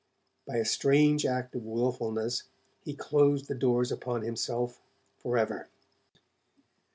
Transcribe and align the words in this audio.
By 0.47 0.55
a 0.57 0.65
strange 0.65 1.27
act 1.27 1.53
of 1.53 1.61
wilfulness, 1.61 2.41
he 2.83 2.95
closed 2.95 3.47
the 3.47 3.53
doors 3.53 3.91
upon 3.91 4.23
himself 4.23 4.81
forever. 5.19 5.69